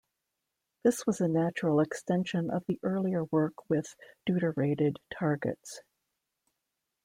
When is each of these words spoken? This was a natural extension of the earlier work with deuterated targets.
This 0.83 1.05
was 1.05 1.21
a 1.21 1.27
natural 1.27 1.79
extension 1.79 2.49
of 2.49 2.65
the 2.65 2.79
earlier 2.81 3.25
work 3.25 3.69
with 3.69 3.95
deuterated 4.25 4.97
targets. 5.13 5.81